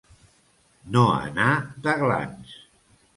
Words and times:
No 0.95 1.03
anar 1.17 1.49
d'aglans. 1.85 2.57